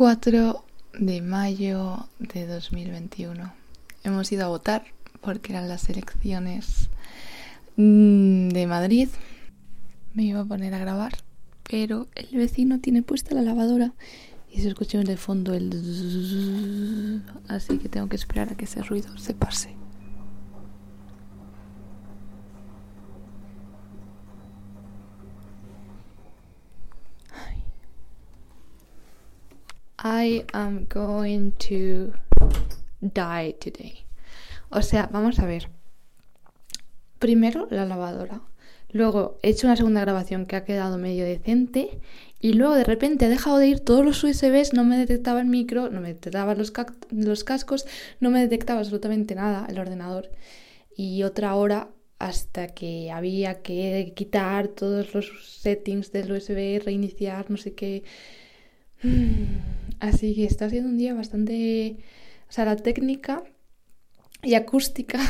4 0.00 0.64
de 0.98 1.20
mayo 1.20 2.08
de 2.18 2.46
2021. 2.46 3.52
Hemos 4.02 4.32
ido 4.32 4.46
a 4.46 4.48
votar 4.48 4.82
porque 5.20 5.52
eran 5.52 5.68
las 5.68 5.90
elecciones 5.90 6.88
mm, 7.76 8.48
de 8.48 8.66
Madrid. 8.66 9.10
Me 10.14 10.22
iba 10.22 10.40
a 10.40 10.44
poner 10.46 10.72
a 10.72 10.78
grabar, 10.78 11.12
pero 11.68 12.06
el 12.14 12.34
vecino 12.34 12.80
tiene 12.80 13.02
puesta 13.02 13.34
la 13.34 13.42
lavadora 13.42 13.92
y 14.50 14.62
se 14.62 14.68
escucha 14.68 14.98
en 14.98 15.08
el 15.08 15.18
fondo 15.18 15.52
el... 15.52 17.22
Así 17.48 17.76
que 17.76 17.90
tengo 17.90 18.08
que 18.08 18.16
esperar 18.16 18.50
a 18.50 18.56
que 18.56 18.64
ese 18.64 18.82
ruido 18.82 19.18
se 19.18 19.34
pase. 19.34 19.76
I 30.02 30.46
am 30.54 30.86
going 30.86 31.52
to 31.68 32.12
die 33.00 33.54
today. 33.60 34.06
O 34.70 34.80
sea, 34.80 35.10
vamos 35.12 35.38
a 35.38 35.46
ver. 35.46 35.68
Primero 37.18 37.68
la 37.70 37.84
lavadora. 37.84 38.40
Luego 38.92 39.38
he 39.42 39.50
hecho 39.50 39.66
una 39.66 39.76
segunda 39.76 40.00
grabación 40.00 40.46
que 40.46 40.56
ha 40.56 40.64
quedado 40.64 40.96
medio 40.96 41.26
decente. 41.26 42.00
Y 42.40 42.54
luego 42.54 42.74
de 42.74 42.84
repente 42.84 43.26
ha 43.26 43.28
dejado 43.28 43.58
de 43.58 43.68
ir 43.68 43.80
todos 43.80 44.02
los 44.02 44.24
USBs, 44.24 44.72
no 44.72 44.84
me 44.84 44.96
detectaba 44.96 45.40
el 45.40 45.46
micro, 45.46 45.90
no 45.90 46.00
me 46.00 46.14
detectaba 46.14 46.54
los, 46.54 46.72
los 47.10 47.44
cascos, 47.44 47.84
no 48.20 48.30
me 48.30 48.40
detectaba 48.40 48.80
absolutamente 48.80 49.34
nada 49.34 49.66
el 49.68 49.78
ordenador. 49.78 50.30
Y 50.96 51.24
otra 51.24 51.54
hora 51.54 51.90
hasta 52.18 52.68
que 52.68 53.10
había 53.10 53.60
que 53.60 54.14
quitar 54.16 54.68
todos 54.68 55.14
los 55.14 55.58
settings 55.60 56.10
del 56.10 56.32
USB, 56.32 56.82
reiniciar, 56.82 57.50
no 57.50 57.58
sé 57.58 57.74
qué. 57.74 58.02
Así 60.00 60.34
que 60.34 60.44
está 60.44 60.68
siendo 60.70 60.88
un 60.88 60.98
día 60.98 61.14
bastante... 61.14 61.96
O 62.48 62.52
sea, 62.52 62.64
la 62.64 62.76
técnica 62.76 63.44
y 64.42 64.54
acústica 64.54 65.20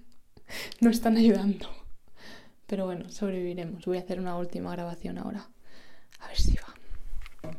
no 0.80 0.90
están 0.90 1.16
ayudando. 1.16 1.68
Pero 2.66 2.86
bueno, 2.86 3.10
sobreviviremos. 3.10 3.84
Voy 3.86 3.98
a 3.98 4.00
hacer 4.00 4.20
una 4.20 4.36
última 4.36 4.72
grabación 4.72 5.18
ahora. 5.18 5.48
A 6.20 6.28
ver 6.28 6.38
si 6.38 6.56
va. 6.56 7.52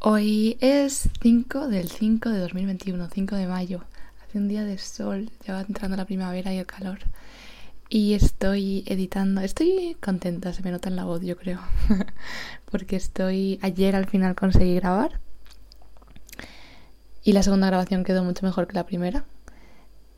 Hoy 0.00 0.56
es 0.60 1.10
5 1.20 1.68
del 1.68 1.90
5 1.90 2.30
de 2.30 2.38
2021, 2.38 3.08
5 3.12 3.36
de 3.36 3.46
mayo. 3.46 3.84
Hace 4.22 4.38
un 4.38 4.48
día 4.48 4.64
de 4.64 4.78
sol, 4.78 5.30
ya 5.44 5.54
va 5.54 5.60
entrando 5.60 5.96
la 5.96 6.06
primavera 6.06 6.54
y 6.54 6.58
el 6.58 6.66
calor. 6.66 7.00
Y 7.92 8.14
estoy 8.14 8.84
editando, 8.86 9.40
estoy 9.40 9.96
contenta, 10.00 10.52
se 10.52 10.62
me 10.62 10.70
nota 10.70 10.88
en 10.88 10.96
la 10.96 11.04
voz 11.04 11.22
yo 11.22 11.36
creo, 11.36 11.60
porque 12.70 12.94
estoy, 12.94 13.58
ayer 13.62 13.96
al 13.96 14.06
final 14.06 14.36
conseguí 14.36 14.76
grabar 14.76 15.18
y 17.22 17.32
la 17.32 17.42
segunda 17.42 17.66
grabación 17.66 18.04
quedó 18.04 18.24
mucho 18.24 18.46
mejor 18.46 18.66
que 18.66 18.74
la 18.74 18.86
primera. 18.86 19.24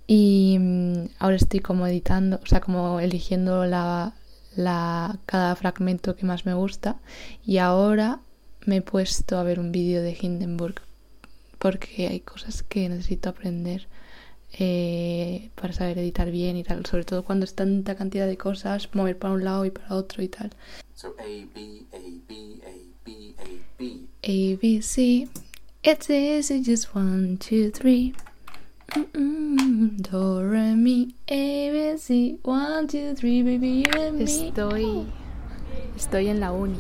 Y 0.07 0.59
mm, 0.61 1.05
ahora 1.19 1.37
estoy 1.37 1.61
como 1.61 1.87
editando, 1.87 2.41
o 2.43 2.47
sea, 2.47 2.61
como 2.61 3.01
eligiendo 3.01 3.65
la, 3.65 4.15
cada 5.27 5.57
fragmento 5.57 6.15
que 6.17 6.27
más 6.27 6.47
me 6.47 6.55
gusta. 6.55 6.99
Y 7.45 7.59
ahora 7.59 8.21
me 8.67 8.77
he 8.77 8.83
puesto 8.83 9.39
a 9.39 9.43
ver 9.43 9.59
un 9.59 9.73
vídeo 9.73 10.03
de 10.03 10.17
Hindenburg 10.21 10.77
porque 11.59 12.09
hay 12.09 12.21
cosas 12.21 12.63
que 12.63 12.89
necesito 12.89 13.31
aprender 13.31 13.89
eh, 14.59 15.51
para 15.55 15.73
saber 15.73 15.99
editar 15.99 16.31
bien 16.31 16.57
y 16.57 16.65
tal, 16.65 16.85
sobre 16.87 17.05
todo 17.05 17.25
cuando 17.25 17.45
es 17.45 17.55
tanta 17.55 17.95
cantidad 17.95 18.27
de 18.27 18.37
cosas, 18.37 18.89
mover 18.93 19.19
para 19.19 19.35
un 19.35 19.45
lado 19.45 19.65
y 19.65 19.71
para 19.71 19.95
otro 19.95 20.23
y 20.23 20.29
tal. 20.29 20.51
So 20.95 21.15
A, 21.19 21.25
B, 21.25 21.83
A, 21.93 21.99
B, 22.29 22.61
A, 22.65 22.71
B, 23.05 23.35
A, 23.39 23.45
B. 23.79 24.07
A, 24.23 24.59
B, 24.61 24.83
C. 24.83 25.29
It's 25.83 26.09
easy, 26.11 26.63
just 26.63 26.95
one, 26.95 27.39
two, 27.39 27.71
three. 27.71 28.15
Do, 28.95 30.43
re, 30.43 30.77
mi, 30.77 31.15
A, 31.29 31.71
B, 31.73 31.99
C. 31.99 32.39
One, 32.43 32.87
two, 32.87 33.15
three, 33.15 33.43
baby, 33.43 33.85
you 33.85 34.01
and 34.01 34.19
me. 34.19 34.25
Estoy, 34.25 35.07
estoy 35.97 36.29
en 36.29 36.41
la 36.41 36.53
uni 36.53 36.79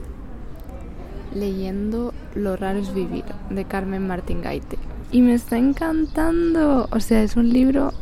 leyendo 1.34 2.12
Lo 2.34 2.56
raro 2.56 2.78
es 2.78 2.94
vivir 2.94 3.24
de 3.50 3.64
Carmen 3.64 4.06
Martín 4.06 4.40
Gaite 4.42 4.78
y 5.12 5.20
me 5.20 5.34
está 5.34 5.58
encantando. 5.58 6.88
O 6.90 6.98
sea, 6.98 7.22
es 7.22 7.36
un 7.36 7.50
libro, 7.50 7.92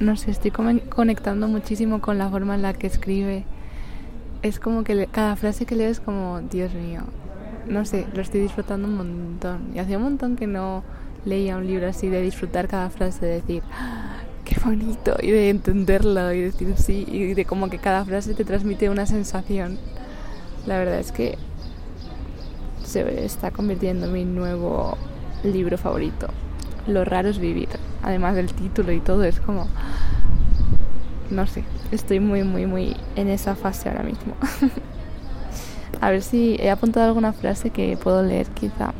no 0.00 0.16
sé, 0.16 0.30
estoy 0.30 0.52
conectando 0.52 1.48
muchísimo 1.48 2.00
con 2.00 2.16
la 2.16 2.30
forma 2.30 2.54
en 2.54 2.62
la 2.62 2.72
que 2.72 2.86
escribe. 2.86 3.44
Es 4.42 4.60
como 4.60 4.84
que 4.84 5.08
cada 5.08 5.34
frase 5.36 5.66
que 5.66 5.74
leo 5.74 5.90
es 5.90 6.00
como, 6.00 6.40
Dios 6.40 6.72
mío, 6.72 7.02
no 7.66 7.84
sé, 7.84 8.06
lo 8.14 8.22
estoy 8.22 8.40
disfrutando 8.40 8.86
un 8.86 8.96
montón. 8.96 9.72
Y 9.74 9.80
hacía 9.80 9.98
un 9.98 10.04
montón 10.04 10.36
que 10.36 10.46
no 10.46 10.84
leía 11.24 11.56
un 11.56 11.66
libro 11.66 11.88
así 11.88 12.08
de 12.08 12.22
disfrutar 12.22 12.68
cada 12.68 12.90
frase, 12.90 13.26
de 13.26 13.32
decir, 13.40 13.62
ah, 13.72 14.18
qué 14.44 14.56
bonito, 14.64 15.16
y 15.20 15.32
de 15.32 15.50
entenderlo, 15.50 16.32
y 16.32 16.42
decir 16.42 16.74
sí, 16.76 17.04
y 17.08 17.34
de 17.34 17.44
como 17.44 17.68
que 17.68 17.78
cada 17.78 18.04
frase 18.04 18.34
te 18.34 18.44
transmite 18.44 18.88
una 18.88 19.06
sensación. 19.06 19.78
La 20.64 20.78
verdad 20.78 21.00
es 21.00 21.10
que 21.10 21.36
se 22.84 23.24
está 23.24 23.50
convirtiendo 23.50 24.06
en 24.06 24.12
mi 24.12 24.24
nuevo 24.24 24.96
libro 25.44 25.78
favorito. 25.78 26.28
Lo 26.86 27.04
raro 27.04 27.28
es 27.28 27.38
vivir. 27.38 27.68
Además 28.02 28.36
del 28.36 28.52
título 28.52 28.92
y 28.92 29.00
todo, 29.00 29.24
es 29.24 29.40
como... 29.40 29.68
No 31.30 31.46
sé, 31.46 31.64
estoy 31.90 32.20
muy, 32.20 32.44
muy, 32.44 32.66
muy 32.66 32.96
en 33.16 33.28
esa 33.28 33.56
fase 33.56 33.88
ahora 33.88 34.04
mismo. 34.04 34.34
A 36.00 36.10
ver 36.10 36.22
si 36.22 36.56
he 36.60 36.70
apuntado 36.70 37.06
alguna 37.06 37.32
frase 37.32 37.70
que 37.70 37.96
puedo 37.96 38.22
leer 38.22 38.46
quizá. 38.48 38.92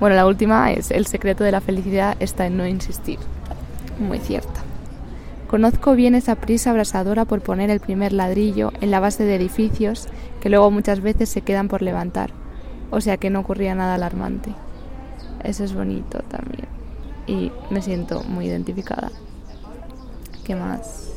Bueno, 0.00 0.16
la 0.16 0.26
última 0.26 0.72
es, 0.72 0.90
el 0.90 1.06
secreto 1.06 1.44
de 1.44 1.52
la 1.52 1.60
felicidad 1.60 2.16
está 2.18 2.46
en 2.46 2.56
no 2.56 2.66
insistir. 2.66 3.18
Muy 3.98 4.18
cierta. 4.18 4.62
Conozco 5.46 5.94
bien 5.94 6.14
esa 6.14 6.36
prisa 6.36 6.70
abrasadora 6.70 7.24
por 7.24 7.40
poner 7.42 7.70
el 7.70 7.80
primer 7.80 8.12
ladrillo 8.12 8.72
en 8.80 8.90
la 8.90 9.00
base 9.00 9.24
de 9.24 9.34
edificios 9.34 10.08
que 10.40 10.48
luego 10.48 10.70
muchas 10.70 11.00
veces 11.00 11.28
se 11.28 11.42
quedan 11.42 11.68
por 11.68 11.82
levantar, 11.82 12.30
o 12.90 13.00
sea 13.00 13.16
que 13.16 13.30
no 13.30 13.40
ocurría 13.40 13.74
nada 13.74 13.94
alarmante. 13.94 14.54
Eso 15.44 15.64
es 15.64 15.74
bonito 15.74 16.18
también. 16.28 16.68
Y 17.26 17.52
me 17.70 17.82
siento 17.82 18.22
muy 18.24 18.46
identificada. 18.46 19.10
¿Qué 20.44 20.54
más? 20.54 21.10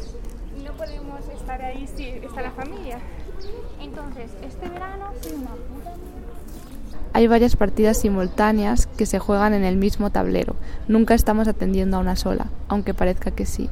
No 0.63 0.73
podemos 0.73 1.19
estar 1.33 1.61
ahí 1.61 1.87
si 1.95 2.05
está 2.05 2.41
la 2.41 2.51
familia. 2.51 2.99
Entonces, 3.81 4.31
este 4.43 4.69
verano 4.69 5.11
una 5.35 5.49
Hay 7.13 7.27
varias 7.27 7.55
partidas 7.55 7.97
simultáneas 7.97 8.87
que 8.87 9.05
se 9.05 9.19
juegan 9.19 9.53
en 9.53 9.63
el 9.63 9.75
mismo 9.75 10.09
tablero. 10.09 10.55
Nunca 10.87 11.13
estamos 11.13 11.47
atendiendo 11.47 11.97
a 11.97 11.99
una 11.99 12.15
sola, 12.15 12.47
aunque 12.67 12.93
parezca 12.93 13.31
que 13.31 13.45
sí. 13.45 13.69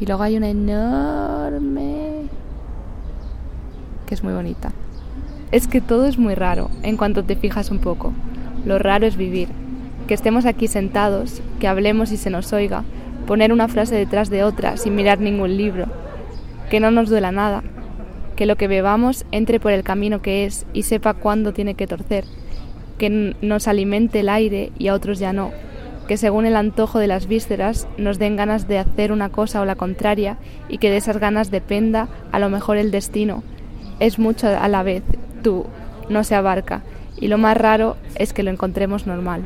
Y 0.00 0.06
luego 0.06 0.22
hay 0.22 0.36
una 0.36 0.48
enorme 0.48 2.28
que 4.06 4.14
es 4.14 4.24
muy 4.24 4.32
bonita. 4.32 4.72
Es 5.52 5.66
que 5.68 5.80
todo 5.80 6.06
es 6.06 6.18
muy 6.18 6.34
raro 6.34 6.70
en 6.82 6.96
cuanto 6.96 7.24
te 7.24 7.36
fijas 7.36 7.70
un 7.70 7.78
poco. 7.78 8.12
Lo 8.64 8.78
raro 8.78 9.06
es 9.06 9.16
vivir, 9.16 9.48
que 10.06 10.14
estemos 10.14 10.44
aquí 10.44 10.68
sentados, 10.68 11.42
que 11.60 11.68
hablemos 11.68 12.12
y 12.12 12.16
se 12.16 12.30
nos 12.30 12.52
oiga, 12.52 12.84
poner 13.26 13.52
una 13.52 13.68
frase 13.68 13.94
detrás 13.94 14.28
de 14.28 14.44
otra 14.44 14.76
sin 14.76 14.94
mirar 14.94 15.20
ningún 15.20 15.56
libro, 15.56 15.86
que 16.68 16.80
no 16.80 16.90
nos 16.90 17.08
duela 17.08 17.32
nada, 17.32 17.62
que 18.36 18.46
lo 18.46 18.56
que 18.56 18.68
bebamos 18.68 19.24
entre 19.32 19.60
por 19.60 19.72
el 19.72 19.82
camino 19.82 20.22
que 20.22 20.44
es 20.44 20.66
y 20.72 20.82
sepa 20.82 21.14
cuándo 21.14 21.52
tiene 21.52 21.74
que 21.74 21.86
torcer, 21.86 22.24
que 22.98 23.34
nos 23.40 23.68
alimente 23.68 24.20
el 24.20 24.28
aire 24.28 24.72
y 24.78 24.88
a 24.88 24.94
otros 24.94 25.18
ya 25.18 25.32
no, 25.32 25.52
que 26.06 26.16
según 26.16 26.44
el 26.44 26.56
antojo 26.56 26.98
de 26.98 27.06
las 27.06 27.26
vísceras 27.26 27.86
nos 27.96 28.18
den 28.18 28.36
ganas 28.36 28.66
de 28.66 28.78
hacer 28.78 29.12
una 29.12 29.28
cosa 29.28 29.60
o 29.60 29.64
la 29.64 29.76
contraria 29.76 30.38
y 30.68 30.78
que 30.78 30.90
de 30.90 30.96
esas 30.96 31.18
ganas 31.18 31.50
dependa 31.50 32.08
a 32.32 32.38
lo 32.38 32.50
mejor 32.50 32.78
el 32.78 32.90
destino. 32.90 33.42
Es 34.00 34.18
mucho 34.18 34.48
a 34.48 34.66
la 34.66 34.82
vez, 34.82 35.04
tú, 35.42 35.66
no 36.08 36.24
se 36.24 36.34
abarca, 36.34 36.82
y 37.20 37.28
lo 37.28 37.38
más 37.38 37.56
raro 37.56 37.96
es 38.16 38.32
que 38.32 38.42
lo 38.42 38.50
encontremos 38.50 39.06
normal. 39.06 39.44